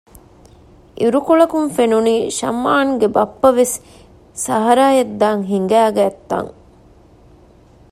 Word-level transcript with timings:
އިރުކޮޅަކުން 0.99 1.69
ފެނުނީ 1.75 2.15
ޝަމްއާންގެ 2.39 3.07
ބައްޕަވެސް 3.15 3.75
ސަހަރާއަށް 4.45 5.13
ދާން 5.21 5.43
ހިނގައިގަތްތަން 5.51 6.49